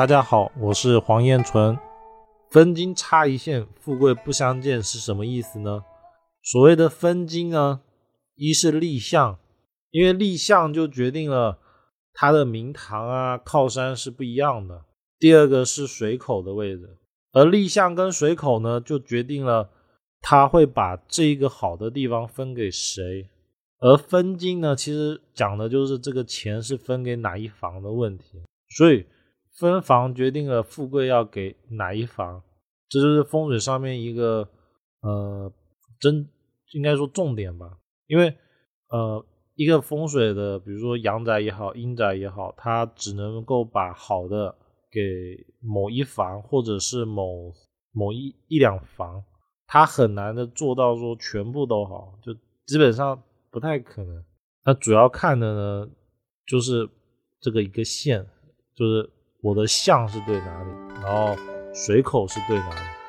[0.00, 1.78] 大家好，我是黄彦纯。
[2.48, 5.84] 分金差一线，富贵不相见是什么意思呢？
[6.42, 7.82] 所谓的分金呢，
[8.34, 9.38] 一是立项，
[9.90, 11.58] 因为立项就决定了
[12.14, 14.86] 它的名堂啊、靠山是不一样的。
[15.18, 16.96] 第二个是水口的位置，
[17.32, 19.68] 而立项跟水口呢，就决定了
[20.22, 23.28] 他会把这个好的地方分给谁。
[23.80, 28.40] 而分金呢，其实讲的就是这个钱是分给哪一房的问题。
[28.70, 29.04] 所以
[29.60, 32.42] 分房决定了富贵要给哪一房，
[32.88, 34.48] 这就是风水上面一个
[35.02, 35.52] 呃
[36.00, 36.26] 真
[36.72, 37.78] 应该说重点吧。
[38.06, 38.34] 因为
[38.88, 44.56] 呃一个风水的，比如说阳宅也好，阴宅也好，它只能够把好的
[44.90, 45.00] 给
[45.60, 47.52] 某一房或者是某
[47.92, 49.22] 某一一两房，
[49.66, 52.34] 它很难的做到说全部都好，就
[52.66, 53.22] 基本上。
[53.52, 54.24] 不太可能，
[54.64, 55.90] 那主要看的呢，
[56.46, 56.88] 就是
[57.40, 58.24] 这个一个线，
[58.76, 59.10] 就是
[59.42, 60.70] 我的相是对哪里，
[61.02, 61.34] 然后
[61.72, 62.99] 水口是对哪里。